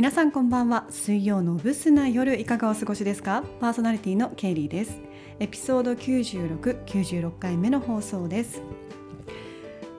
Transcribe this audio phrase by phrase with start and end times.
[0.00, 0.86] 皆さんこんばんは。
[0.88, 3.44] 水曜のブスな夜いかがお過ごしですか？
[3.60, 4.98] パーソナリティのケイリーです。
[5.38, 8.62] エピソード96、96回目の放送です。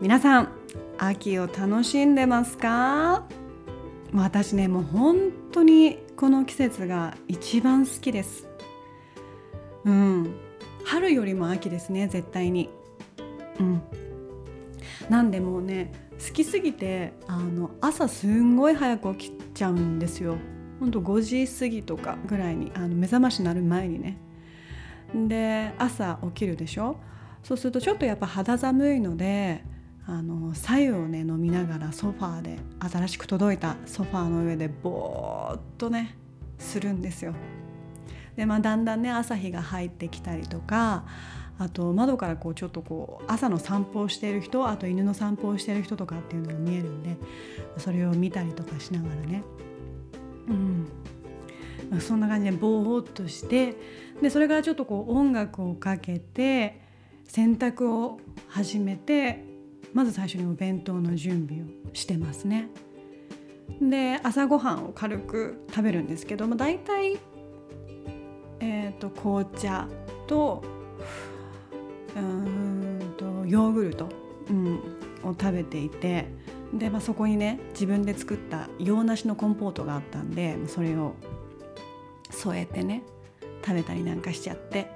[0.01, 0.49] 皆さん
[0.97, 3.25] 秋を楽しんでますか？
[4.11, 5.17] 私ねもう本
[5.51, 8.47] 当にこの季節が一番好きです。
[9.85, 10.35] うん。
[10.83, 12.71] 春よりも秋ですね絶対に。
[13.59, 13.83] うん。
[15.11, 15.91] なんでもね
[16.25, 20.37] 好きすぎてあの朝すんごい早く起きちゃうんですよ。
[20.79, 24.17] ほんと5時過ぎとかぐらいにあの目覚まし鳴る前にね。
[25.13, 26.95] で朝起きるでしょ？
[27.43, 29.65] そうするとちょっとやっぱ肌寒いので
[30.07, 36.15] あの白湯をね飲みながらソファーで新しく届いたソファーの上でぼーっとね
[36.57, 37.33] するんですよ。
[38.37, 41.03] でまあだんだんね朝日が入ってきたりとか
[41.61, 47.17] あと窓からこうちょっとこう朝の散歩をしている人あと犬の散歩をしている人とかっていうのが見えるんで
[47.77, 49.43] それを見たりとかしながらね
[50.47, 53.75] うんそんな感じでぼーっとして
[54.23, 56.81] でそれからちょっとこう音楽をかけて
[57.27, 59.45] 洗濯を始めて
[59.93, 62.69] まず最初にお弁当の準備をしてますね。
[63.79, 67.19] で朝ごはんを軽く食べるんですけど、まあ、大体、
[68.59, 69.87] えーと、紅茶
[70.27, 70.80] と
[72.15, 74.09] うんとヨーグルト、
[74.49, 74.75] うん、
[75.23, 76.27] を食べていて
[76.73, 81.13] で、まあ、そこにね自分で作った洋梨のコンポートがあったんでそれを
[82.29, 83.03] 添えてね
[83.65, 84.89] 食べたりなんかしちゃって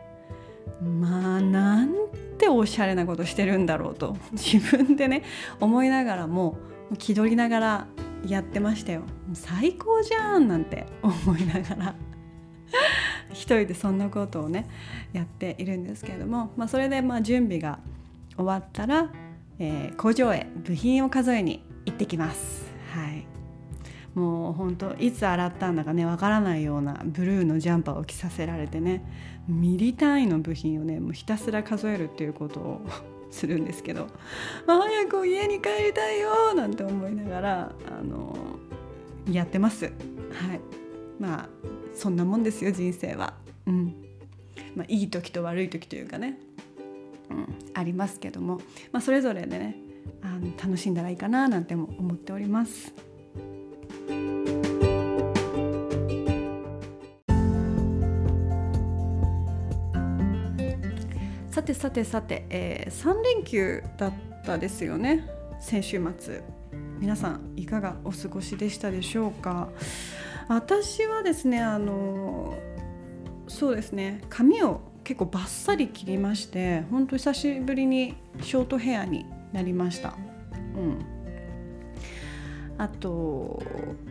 [0.81, 1.93] まあなん
[2.37, 5.23] ておしゃれなことしてるんだろうと自分でね
[5.59, 6.57] 思いながらも
[6.97, 7.87] 気取りながら
[8.27, 9.03] やってましたよ。
[9.33, 11.95] 最高じゃんなんて思いながら。
[13.35, 14.67] 一人でそんなことをね
[15.13, 17.79] やっているんですけれども、まあ、それでまあ準備が
[18.35, 19.11] 終わったら、
[19.59, 22.65] えー、工場へ部品を数えに行ってきます。
[22.91, 23.25] はい
[24.15, 29.03] もう本当いつ洗ったんだかねわからないようなブルーのジャンパーを着させられてね
[29.49, 32.81] ミリ単位の部品をねもうひたすら数えるっていうことを
[33.29, 34.07] するんですけど
[34.65, 38.37] 「早く家に帰りたいよ」なんて思いながらあの
[39.29, 39.85] やってます。
[39.85, 39.93] はい
[41.19, 41.49] まあ
[41.95, 43.33] そんなもんですよ人生は。
[43.65, 43.95] うん。
[44.75, 46.37] まあ、いい時と悪い時というかね、
[47.29, 48.57] うん、ありますけども、
[48.91, 49.77] まあ、それぞれでね
[50.21, 52.93] あの楽しんだらいいかななんても思っております。
[61.49, 64.13] さてさてさて、えー、3連休だっ
[64.45, 65.25] たですよね。
[65.61, 66.43] 先週末。
[66.99, 69.69] 皆さんいかがお過ごしでしたでしょうか？
[70.47, 72.53] 私はですねあの
[73.47, 80.15] そうですね髪を結構バッサリ切りまして本当久しぶりにショートヘアになりました。
[80.75, 81.15] うん
[82.77, 83.61] あと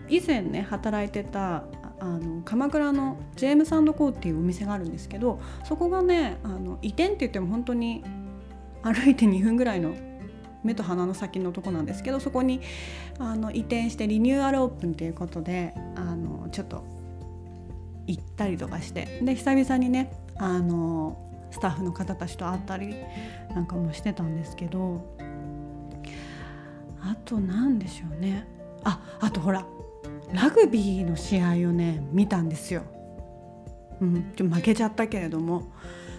[0.08, 1.64] 以前ね働いてた
[2.00, 8.02] あの鎌倉のジェームサンドコーっていうお店があるんですけどそこがねあの移転って言っても本当に
[8.82, 9.94] 歩いて2分ぐらいの
[10.64, 12.60] 目と鼻の先のとこなんですけどそこに
[13.18, 16.84] あの移転してリニューアルオープンということであのちょっと
[18.06, 21.20] 行ったりとかしてで久々にねあの
[21.50, 22.94] スタッフの方たちと会ったり
[23.54, 25.04] なんかもしてたんですけど
[27.00, 28.46] あと何でしょうね
[28.82, 29.64] ああとほら
[30.32, 32.82] ラグビーの試合をね見たんですよ。
[34.00, 35.72] うん、ちょ負けちゃったけれども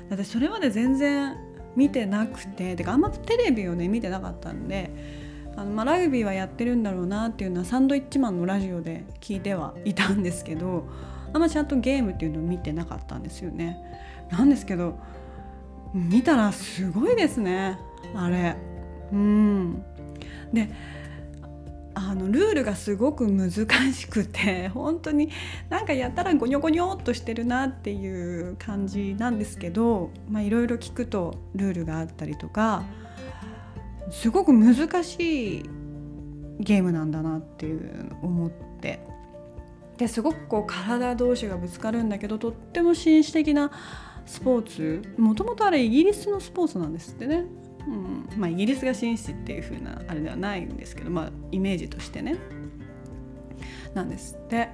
[0.09, 1.35] だってそれまで全然
[1.75, 4.89] 見てなくててかあんまテレビをね見てなかったんで
[5.55, 10.87] あの、まあ、ラグビーはやってるんだろうなっていうのはサンドイッチマンのラジオで聞いてはいたんですけど
[11.33, 13.77] あんまちゃんとゲームっていうのを見てなかったんですよね。
[14.29, 14.97] なんですけど
[15.93, 17.77] 見たらすごいですね
[18.15, 18.55] あれ。
[19.11, 19.83] うん
[20.53, 20.69] で
[21.95, 23.49] あのルールがすごく難
[23.93, 25.29] しくて 本当に
[25.69, 32.83] なんかやったらゴニョゴニョっとしてるなっていう感じなんですけどいろいろ聞くとルールがあったりとか
[34.11, 35.69] すごく難しい
[36.59, 38.99] ゲームなんだなっていう思って
[39.97, 43.71] ですごくこう体同士がぶつかるんだけどとっても紳士的な
[44.25, 47.45] スポーツもともとあれイギリスのスポーツなんですってね。
[47.87, 48.27] うん。
[48.37, 52.37] まあ、イギリスが紳士っていう風なあれではないんですけど、まあ、イメージとしてね。
[53.93, 54.35] なんです。
[54.35, 54.69] って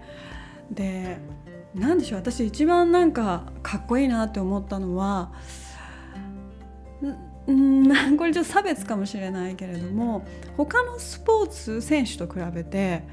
[0.72, 1.18] で
[1.76, 2.20] 何でしょう。
[2.20, 5.32] 私一番なんかかっこいいなって思ったのは
[7.52, 10.26] んこれちょっと差別かもしれないけれども
[10.58, 13.04] 他のスポーツ選手と比べて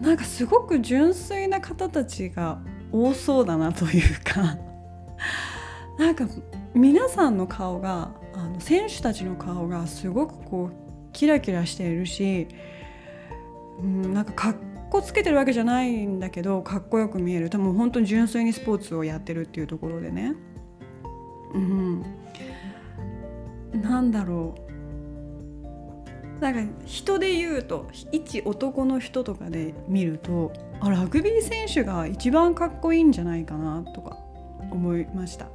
[0.00, 4.56] なんかすごく純粋な方たちが多そうだなというか
[5.98, 6.26] なんか
[6.74, 12.48] 皆さんの顔があの選手たちの顔がすごくこうキラキラしているし、
[13.80, 14.56] うん、なんかかっ
[14.90, 17.50] こつけてるわけじゃないんだけどかっこよく見える。
[17.50, 20.34] 多分本当に純粋にスポーツをやってるっていうところでね。
[21.54, 22.02] うん。
[23.82, 24.70] なんだろう。
[26.40, 34.16] なんか人で言うと一男の人とかで見るとあラグビー選手が一番かっこいいんじゃないかなとか
[34.70, 35.48] 思いました。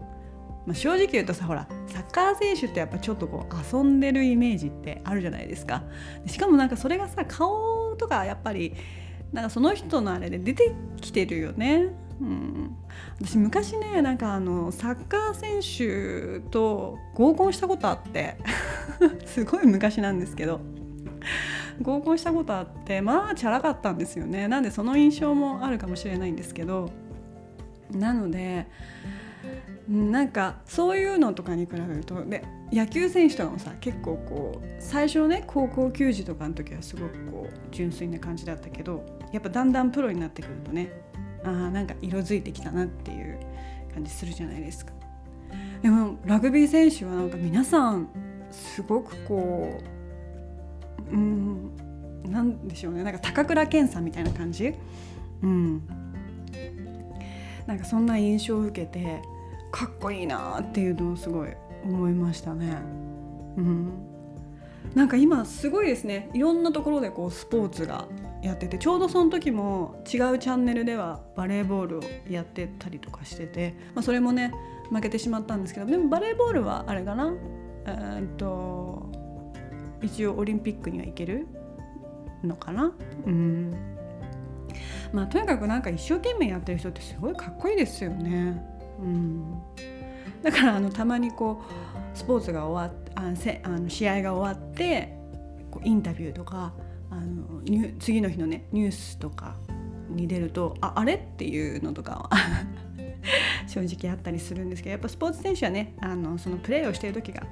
[0.65, 5.83] まあ、正直言うとさほらサッカー選手ってやっぱちょっとこう遊んでるイメージってあるじゃないですか。
[6.25, 8.73] しかもなんかそれがさ顔とかやっぱり
[9.31, 11.89] なんかその人のあれで出てきてるよね。
[12.21, 12.77] うん、
[13.19, 18.37] 私昔ねなんかあのサッカー選手と合コンしたことあって
[19.25, 20.61] すごい昔なんですけど
[21.81, 24.47] 合コンしたことあってまあチャラかったんですよね。
[24.47, 26.89] なんでその印象もあるかもしれないんですけど
[27.91, 28.67] なので
[29.87, 40.89] なんかそういうのとかに比べるとで野球選手とかもさ結構こう最初ね高校球児とかの時はすごくこう純粋な感じだったけどやっぱだんだんプロになってくるとね
[41.43, 43.39] あなんか色づいてきたなっていう
[43.93, 44.93] 感じするじゃないですか。
[45.83, 48.09] でもラグビー選手はなんか皆さん
[48.49, 49.79] すごくこ
[51.11, 51.71] ううん
[52.23, 54.73] なんでしょうねなんか高倉健さんみたいな感じ？
[55.43, 55.83] うん
[57.67, 59.21] なんかそんな印象を受けて
[59.75, 61.49] かっこいいなっていうのをすごい
[61.83, 62.77] 思いましたね。
[63.57, 63.91] うん、
[64.95, 66.29] なんか今すごいですね。
[66.33, 68.07] いろんなところでこうスポーツが
[68.41, 74.53] やっててちょうどその時も違うチャンネルではバレーボールをやってたりとかしてて、まあ、それもね
[74.91, 77.33] 負けてしまったんですけどでもバレーボールはあれかな？
[77.85, 79.11] えー、っと
[80.01, 81.47] 一応オリンピックには行ける
[82.45, 82.93] のかな？
[83.25, 83.73] うん。
[85.11, 88.73] まあとにかくなんか一生懸命やってる人ってすごいかっこいいですよね。
[88.99, 89.61] うん、
[90.41, 91.61] だからあのたまにこ
[92.13, 95.17] うスポーツが終わっあせあの試合が終わって
[95.71, 96.73] こうインタビューとか
[97.09, 99.55] あのニュ次の日のねニュースとか
[100.09, 102.29] に出るとああれっていうのとかは
[103.67, 107.43] 正直あったりするんですけどやっぱスポーツ選手はねあのそのプレーをしている時が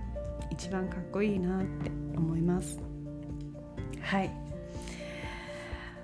[0.52, 2.80] 一番かっこいいなって思います。
[4.02, 4.30] はい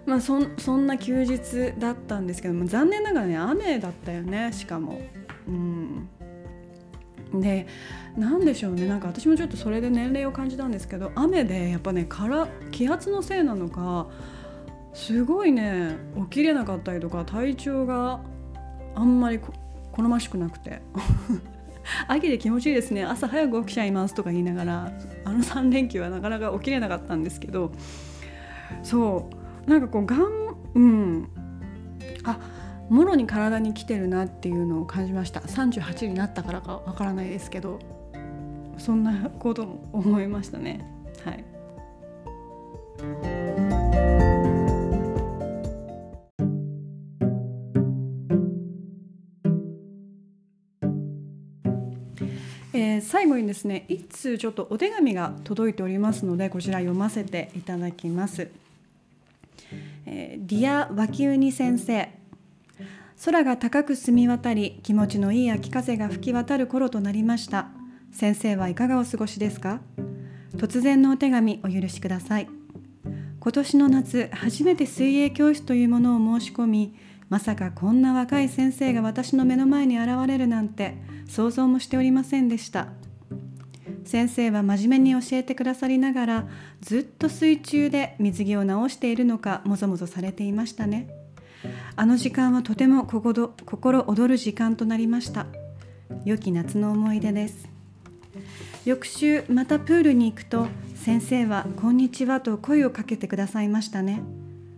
[0.06, 5.00] まあそそんな休日だったんですけども残念ながらね雨だったよねしかも。
[5.50, 6.10] うん。
[7.42, 7.68] で
[8.18, 8.88] 何でしょうね。
[8.88, 14.08] なんか私もちょっとそれで年齢を感じたんですけど雨でやっぱねから気圧のせいなのか
[14.94, 18.22] すごいね起きれなかったりとか体調が
[18.96, 20.82] あんまり好ましくなくて。
[22.08, 23.04] 秋で気持ちいいですね。
[23.04, 24.92] 朝早く起きちゃいますとか言いながら
[25.26, 27.72] あの3連休はなかなか起きれなかったんですけど
[28.84, 29.30] そ
[29.68, 29.70] う。
[29.70, 31.30] なんかこうがんうん。
[32.24, 32.40] あ
[32.90, 35.42] もろに体に来てるなっていうのを感じました。
[35.42, 37.80] 38になったからかわからないですけど
[38.78, 40.86] そんなことも思いましたね。
[41.24, 41.44] はい。
[52.72, 58.50] えー、最後にですね一通ちょっとお手紙が届いておりますのでこちら読ませていただきます。
[60.06, 62.19] えー、 Dear ワキウニ先生。
[63.24, 67.68] 空が高く澄み渡り気持ちのいい秋風が吹き渡る頃となりました。
[68.14, 69.82] 先生はいかがお過ごしですか？
[70.56, 72.48] 突然のお手紙お許しください。
[73.42, 76.96] 今年の夏初めて水泳教室というものを申し込み
[77.28, 80.96] まさかこんな若い先生が私の目の前に現れるなんて
[81.28, 82.88] 想像もしておりませんでした。
[84.06, 86.48] 先生は真面目に教えてくださりながら
[86.80, 91.10] ずっと水中で水着を直しているのかもぞもぞされていましたね。
[91.96, 93.54] あの時間はとても心
[94.08, 95.48] 躍る時間となりました。
[96.26, 97.70] 良き夏の思い出です。
[98.86, 104.22] 翌週またプールに行くと先生は「こんにちは」と声をかけてくださいましたね。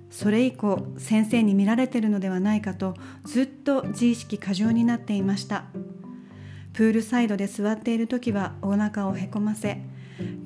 [0.09, 5.65] それ以降先生に見られてるのではないかとずっと自意識過剰になっていました。
[6.73, 9.81] プールサイドで座っている時はお腹をへこませ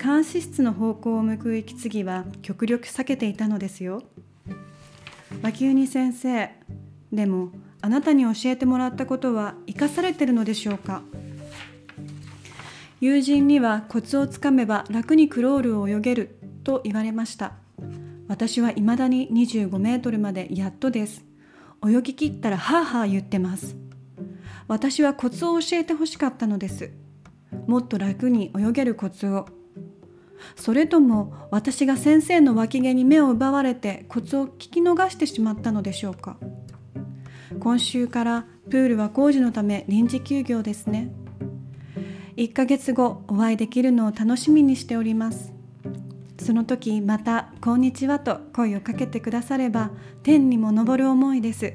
[0.02, 4.04] 監視室の方向を向く息継ぎは極力避けていたのですよ。
[5.42, 6.50] 脇ウ先生
[7.12, 7.52] でも
[7.82, 11.04] あなたに教えてもらったことは生かされてるのでしょうか？
[13.00, 17.54] 友人にはコツをつかめば楽にクロールを泳げると言われました。
[18.28, 21.24] 私は未だに25メートルまでやっとです。
[21.88, 23.76] 泳ぎきったらハーハー言ってます。
[24.68, 26.92] 私はコツを教えてほしかったのです。
[27.68, 29.48] もっと楽に泳げるコツを。
[30.56, 36.38] それとも私が先生の脇毛に目を奪われてコツを聞き逃してしまったのでしょうか？
[37.60, 41.12] 今週からプールは工事のため臨時休業ですね。
[42.36, 45.54] 1ヶ月後お会いできるのを楽しみにしております。
[46.38, 51.74] その時また「こんにちは」と声をかけてくだされば天にも昇る思いです。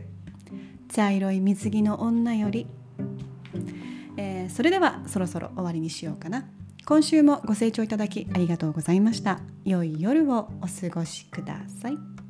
[0.88, 2.67] 茶色い水着の女より、
[4.17, 6.45] えー、それではそろそろ終わりにしようかな。
[6.90, 9.38] 今週もご清聴いただきありがとうございました。
[9.64, 12.29] 良い夜をお過ごしください。